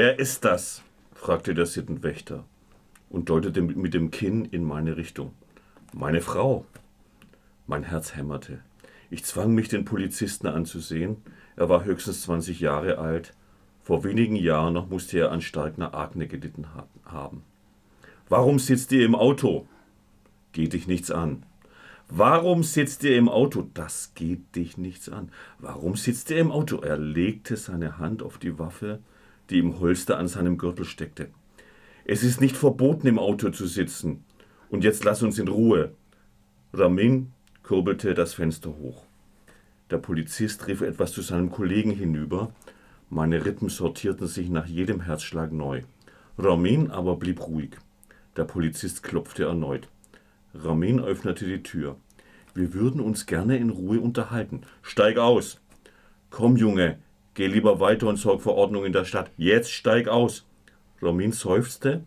[0.00, 0.84] Wer ist das?
[1.12, 2.44] fragte der Sittenwächter
[3.10, 5.32] und deutete mit dem Kinn in meine Richtung.
[5.92, 6.64] Meine Frau.
[7.66, 8.60] Mein Herz hämmerte.
[9.10, 11.16] Ich zwang mich, den Polizisten anzusehen.
[11.56, 13.34] Er war höchstens 20 Jahre alt.
[13.82, 16.68] Vor wenigen Jahren noch musste er an starker Akne gelitten
[17.04, 17.42] haben.
[18.28, 19.66] Warum sitzt ihr im Auto?
[20.52, 21.42] Geht dich nichts an.
[22.08, 23.68] Warum sitzt ihr im Auto?
[23.74, 25.32] Das geht dich nichts an.
[25.58, 26.82] Warum sitzt ihr im Auto?
[26.82, 29.00] Er legte seine Hand auf die Waffe,
[29.50, 31.28] die im Holster an seinem Gürtel steckte.
[32.04, 34.24] Es ist nicht verboten, im Auto zu sitzen.
[34.70, 35.92] Und jetzt lass uns in Ruhe.
[36.72, 39.04] Ramin kurbelte das Fenster hoch.
[39.90, 42.52] Der Polizist rief etwas zu seinem Kollegen hinüber.
[43.10, 45.82] Meine Rippen sortierten sich nach jedem Herzschlag neu.
[46.36, 47.70] Ramin aber blieb ruhig.
[48.36, 49.88] Der Polizist klopfte erneut.
[50.54, 51.96] Ramin öffnete die Tür.
[52.54, 54.62] Wir würden uns gerne in Ruhe unterhalten.
[54.82, 55.60] Steig aus!
[56.30, 56.98] Komm, Junge,
[57.38, 59.30] Geh lieber weiter und sorg für Ordnung in der Stadt.
[59.36, 60.44] Jetzt steig aus.
[61.00, 62.02] Romin seufzte,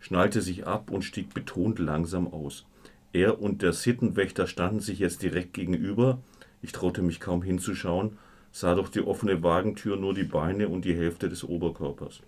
[0.00, 2.66] schnallte sich ab und stieg betont langsam aus.
[3.14, 6.18] Er und der Sittenwächter standen sich jetzt direkt gegenüber.
[6.60, 8.18] Ich traute mich kaum hinzuschauen,
[8.52, 12.20] sah durch die offene Wagentür nur die Beine und die Hälfte des Oberkörpers.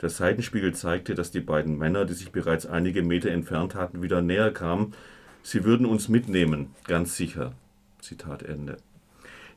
[0.00, 4.20] Der Seitenspiegel zeigte, dass die beiden Männer, die sich bereits einige Meter entfernt hatten, wieder
[4.20, 4.94] näher kamen.
[5.44, 7.52] Sie würden uns mitnehmen, ganz sicher.
[8.00, 8.78] Zitat Ende.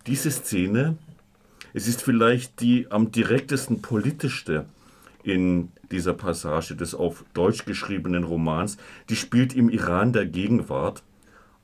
[0.06, 1.00] Diese Szene
[1.76, 4.66] es ist vielleicht die am direktesten politischste
[5.24, 8.78] in dieser Passage des auf Deutsch geschriebenen Romans.
[9.10, 11.04] Die spielt im Iran der Gegenwart,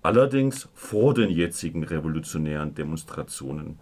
[0.01, 3.79] allerdings vor den jetzigen revolutionären Demonstrationen.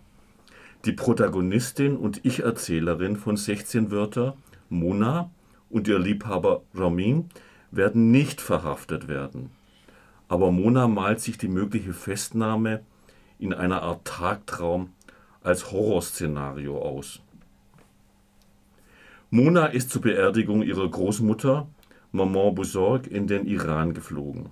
[0.85, 4.38] Die Protagonistin und Ich-Erzählerin von 16 Wörter,
[4.69, 5.31] Mona,
[5.72, 7.31] und ihr Liebhaber Ramin
[7.72, 9.50] werden nicht verhaftet werden.
[10.27, 12.81] Aber Mona malt sich die mögliche Festnahme
[13.39, 14.91] in einer Art Tagtraum
[15.44, 17.22] als Horrorszenario aus.
[19.32, 21.68] Mona ist zur Beerdigung ihrer Großmutter,
[22.12, 24.50] Maman Buzorg, in den Iran geflogen.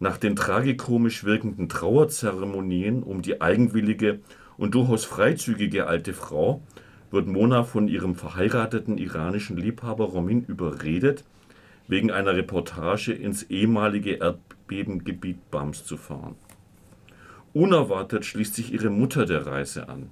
[0.00, 4.20] Nach den tragikomisch wirkenden Trauerzeremonien um die eigenwillige
[4.56, 6.62] und durchaus freizügige alte Frau
[7.10, 11.24] wird Mona von ihrem verheirateten iranischen Liebhaber Romin überredet,
[11.86, 16.34] wegen einer Reportage ins ehemalige Erdbebengebiet Bams zu fahren.
[17.54, 20.10] Unerwartet schließt sich ihre Mutter der Reise an.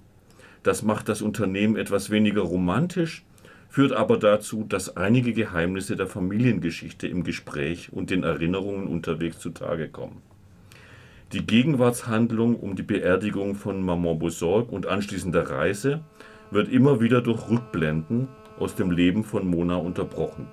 [0.63, 3.25] Das macht das Unternehmen etwas weniger romantisch,
[3.69, 9.89] führt aber dazu, dass einige Geheimnisse der Familiengeschichte im Gespräch und den Erinnerungen unterwegs zutage
[9.89, 10.23] kommen.
[11.33, 16.05] Die Gegenwartshandlung um die Beerdigung von Maman Bosorg und anschließende Reise
[16.53, 20.47] wird immer wieder durch Rückblenden aus dem Leben von Mona unterbrochen.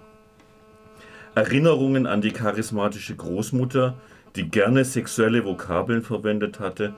[1.35, 3.95] Erinnerungen an die charismatische Großmutter
[4.35, 6.93] die gerne sexuelle Vokabeln verwendet hatte,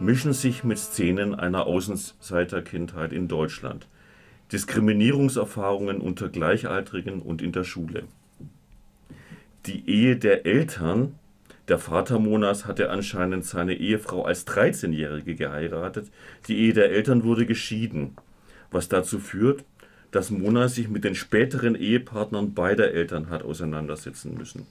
[0.00, 3.86] mischen sich mit Szenen einer Außenseiterkindheit in Deutschland,
[4.52, 8.04] Diskriminierungserfahrungen unter Gleichaltrigen und in der Schule.
[9.66, 11.14] Die Ehe der Eltern,
[11.68, 16.10] der Vater Monas hatte anscheinend seine Ehefrau als 13-Jährige geheiratet,
[16.48, 18.16] die Ehe der Eltern wurde geschieden,
[18.72, 19.64] was dazu führt,
[20.10, 24.66] dass Mona sich mit den späteren Ehepartnern beider Eltern hat auseinandersetzen müssen.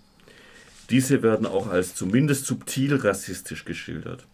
[0.92, 4.28] Diese werden auch als zumindest subtil rassistisch geschildert.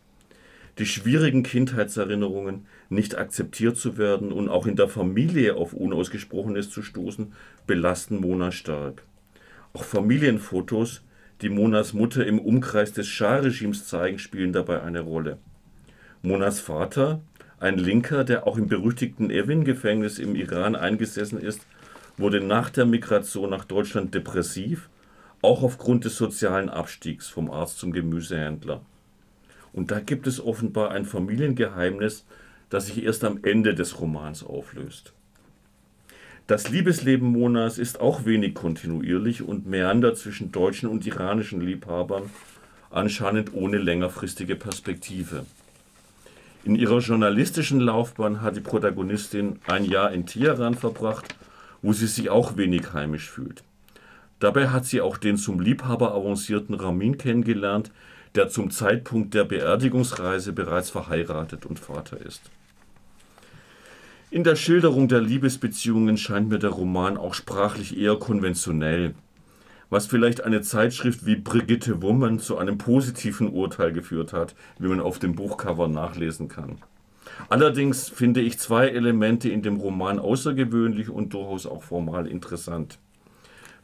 [0.79, 6.81] Die schwierigen Kindheitserinnerungen, nicht akzeptiert zu werden und auch in der Familie auf Unausgesprochenes zu
[6.81, 7.33] stoßen,
[7.67, 9.03] belasten Mona stark.
[9.73, 11.03] Auch Familienfotos,
[11.41, 15.37] die Monas Mutter im Umkreis des Schah-Regimes zeigen, spielen dabei eine Rolle.
[16.23, 17.21] Monas Vater,
[17.59, 21.61] ein Linker, der auch im berüchtigten Evin-Gefängnis im Iran eingesessen ist,
[22.17, 24.89] wurde nach der Migration nach Deutschland depressiv
[25.41, 28.81] auch aufgrund des sozialen Abstiegs vom Arzt zum Gemüsehändler.
[29.73, 32.25] Und da gibt es offenbar ein Familiengeheimnis,
[32.69, 35.13] das sich erst am Ende des Romans auflöst.
[36.47, 42.23] Das Liebesleben Monas ist auch wenig kontinuierlich und meandert zwischen deutschen und iranischen Liebhabern,
[42.89, 45.45] anscheinend ohne längerfristige Perspektive.
[46.63, 51.35] In ihrer journalistischen Laufbahn hat die Protagonistin ein Jahr in Teheran verbracht,
[51.81, 53.63] wo sie sich auch wenig heimisch fühlt.
[54.39, 57.91] Dabei hat sie auch den zum Liebhaber avancierten Ramin kennengelernt,
[58.35, 62.41] der zum Zeitpunkt der Beerdigungsreise bereits verheiratet und Vater ist.
[64.29, 69.15] In der Schilderung der Liebesbeziehungen scheint mir der Roman auch sprachlich eher konventionell,
[69.89, 74.99] was vielleicht eine Zeitschrift wie Brigitte Woman zu einem positiven Urteil geführt hat, wie man
[74.99, 76.77] auf dem Buchcover nachlesen kann.
[77.49, 82.99] Allerdings finde ich zwei Elemente in dem Roman außergewöhnlich und durchaus auch formal interessant.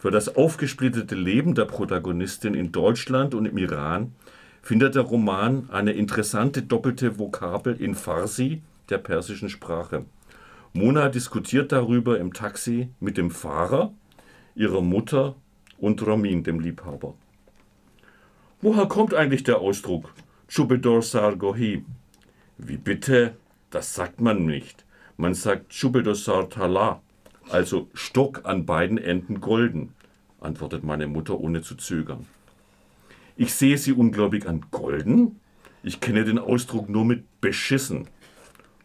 [0.03, 4.11] Für das aufgesplittete Leben der Protagonistin in Deutschland und im Iran
[4.61, 10.03] findet der Roman eine interessante doppelte Vokabel in Farsi, der persischen Sprache.
[10.73, 13.93] Mona diskutiert darüber im Taxi mit dem Fahrer,
[14.55, 15.35] ihrer Mutter
[15.77, 17.13] und Ramin, dem Liebhaber.
[18.59, 20.13] Woher kommt eigentlich der Ausdruck
[20.49, 21.85] Chubedor Sargohi?
[22.57, 23.37] Wie bitte?
[23.69, 24.83] Das sagt man nicht.
[25.15, 27.01] Man sagt Chubedor Sartala,
[27.49, 29.93] also Stock an beiden Enden golden,
[30.39, 32.25] antwortet meine Mutter ohne zu zögern.
[33.35, 35.39] Ich sehe sie ungläubig an golden?
[35.83, 38.07] Ich kenne den Ausdruck nur mit beschissen.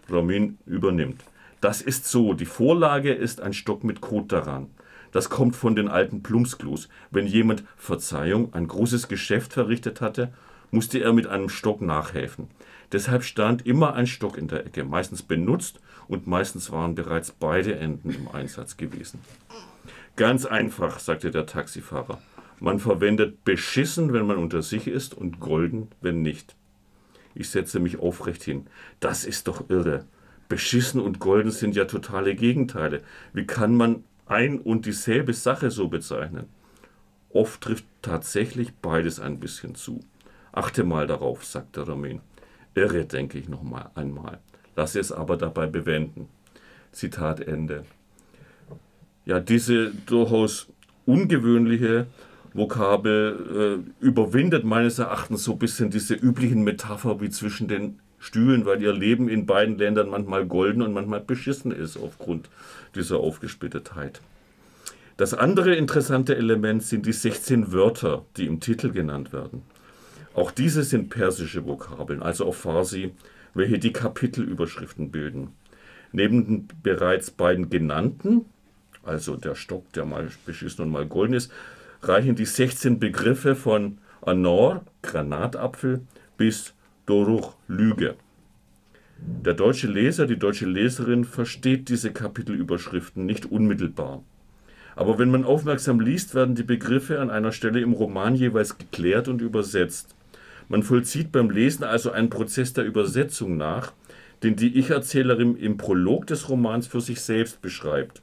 [0.09, 1.23] Ramin übernimmt.
[1.61, 4.69] Das ist so, die Vorlage ist ein Stock mit Kot daran.
[5.13, 6.89] Das kommt von den alten Plumpsklos.
[7.11, 10.33] Wenn jemand, Verzeihung, ein großes Geschäft verrichtet hatte,
[10.71, 12.49] musste er mit einem Stock nachhelfen.
[12.93, 17.77] Deshalb stand immer ein Stock in der Ecke, meistens benutzt und meistens waren bereits beide
[17.77, 19.21] Enden im Einsatz gewesen.
[20.17, 22.21] Ganz einfach, sagte der Taxifahrer.
[22.61, 26.57] Man verwendet beschissen, wenn man unter sich ist und golden, wenn nicht.
[27.35, 28.67] Ich setze mich aufrecht hin.
[28.99, 30.07] Das ist doch irre.
[30.49, 33.03] Beschissen und golden sind ja totale Gegenteile.
[33.33, 36.49] Wie kann man ein und dieselbe Sache so bezeichnen?
[37.31, 40.01] Oft trifft tatsächlich beides ein bisschen zu.
[40.51, 42.23] Achte mal darauf, sagte Ramin.
[42.75, 44.41] Irre, denke ich noch mal einmal.
[44.79, 46.29] Lass es aber dabei bewenden.
[46.93, 47.83] Zitat Ende.
[49.25, 50.69] Ja, diese durchaus
[51.05, 52.07] ungewöhnliche
[52.55, 58.67] Vokabel äh, überwindet meines Erachtens so ein bisschen diese üblichen Metapher wie zwischen den Stühlen,
[58.67, 62.49] weil ihr Leben in beiden Ländern manchmal golden und manchmal beschissen ist aufgrund
[62.95, 64.21] dieser Aufgesplittetheit.
[65.17, 69.63] Das andere interessante Element sind die 16 Wörter, die im Titel genannt werden.
[70.35, 73.11] Auch diese sind persische Vokabeln, also auf Farsi,
[73.55, 75.49] welche die Kapitelüberschriften bilden.
[76.13, 78.47] Neben den bereits beiden genannten,
[79.03, 81.53] also der Stock, der mal beschissen und mal golden ist,
[82.03, 86.03] reichen die 16 Begriffe von Anor, Granatapfel,
[86.37, 86.75] bis
[87.07, 88.15] Doruch, Lüge.
[89.19, 94.23] Der deutsche Leser, die deutsche Leserin versteht diese Kapitelüberschriften nicht unmittelbar.
[94.95, 99.29] Aber wenn man aufmerksam liest, werden die Begriffe an einer Stelle im Roman jeweils geklärt
[99.29, 100.15] und übersetzt.
[100.69, 103.93] Man vollzieht beim Lesen also einen Prozess der Übersetzung nach,
[104.43, 108.23] den die Ich-Erzählerin im Prolog des Romans für sich selbst beschreibt.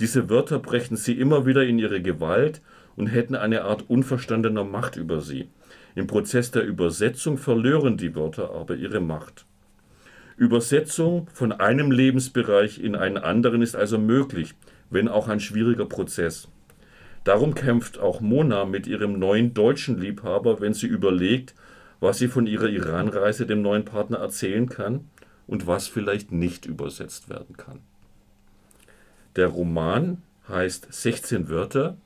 [0.00, 2.60] Diese Wörter brächten sie immer wieder in ihre Gewalt
[2.96, 5.48] und hätten eine Art unverstandener Macht über sie.
[5.94, 9.46] Im Prozess der Übersetzung verlören die Wörter aber ihre Macht.
[10.36, 14.54] Übersetzung von einem Lebensbereich in einen anderen ist also möglich,
[14.90, 16.48] wenn auch ein schwieriger Prozess.
[17.28, 21.54] Darum kämpft auch Mona mit ihrem neuen deutschen Liebhaber, wenn sie überlegt,
[22.00, 25.10] was sie von ihrer Iranreise dem neuen Partner erzählen kann
[25.46, 27.80] und was vielleicht nicht übersetzt werden kann.
[29.36, 31.98] Der Roman heißt 16 Wörter,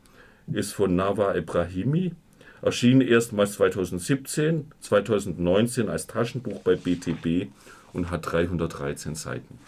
[0.48, 2.14] ist von Nawa Ibrahimi,
[2.60, 7.48] erschien erstmals 2017, 2019 als Taschenbuch bei BTB
[7.92, 9.60] und hat 313 Seiten.